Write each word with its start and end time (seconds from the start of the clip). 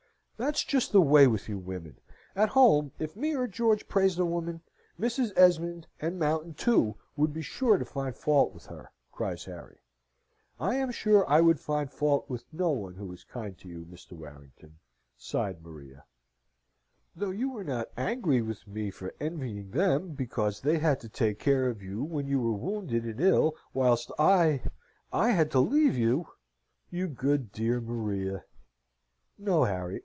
"That's 0.37 0.63
just 0.63 0.91
the 0.91 1.01
way 1.01 1.27
with 1.27 1.47
you 1.47 1.59
women! 1.59 1.97
At 2.35 2.49
home, 2.49 2.93
if 2.97 3.15
me 3.15 3.35
or 3.35 3.45
George 3.45 3.87
praised 3.87 4.17
a 4.17 4.25
woman, 4.25 4.61
Mrs. 4.99 5.31
Esmond. 5.37 5.85
and 6.01 6.17
Mountain, 6.17 6.55
too, 6.55 6.95
would 7.15 7.31
be 7.31 7.43
sure 7.43 7.77
to 7.77 7.85
find 7.85 8.15
fault 8.15 8.51
with 8.51 8.65
her!" 8.65 8.89
cries 9.11 9.45
Harry. 9.45 9.81
"I 10.59 10.77
am 10.77 10.89
sure 10.89 11.29
I 11.29 11.41
would 11.41 11.59
find 11.59 11.91
fault 11.91 12.27
with 12.27 12.43
no 12.51 12.71
one 12.71 12.95
who 12.95 13.13
is 13.13 13.23
kind 13.23 13.55
to 13.59 13.67
you, 13.67 13.85
Mr. 13.85 14.13
Warrington," 14.13 14.79
sighed 15.15 15.61
Maria, 15.61 16.05
"though 17.15 17.29
you 17.29 17.55
are 17.57 17.63
not 17.63 17.89
angry 17.95 18.41
with 18.41 18.67
me 18.67 18.89
for 18.89 19.13
envying 19.19 19.69
them 19.69 20.13
because 20.13 20.59
they 20.61 20.79
had 20.79 20.99
to 21.01 21.07
take 21.09 21.37
care 21.37 21.69
of 21.69 21.83
you 21.83 22.01
when 22.03 22.25
you 22.27 22.39
were 22.41 22.51
wounded 22.57 23.03
and 23.05 23.21
ill 23.21 23.55
whilst 23.75 24.11
I 24.17 24.63
I 25.13 25.33
had 25.33 25.51
to 25.51 25.59
leave 25.59 25.95
you?" 25.95 26.29
"You 26.89 27.05
dear 27.05 27.37
good 27.67 27.87
Maria!" 27.87 28.45
"No, 29.37 29.65
Harry! 29.65 29.99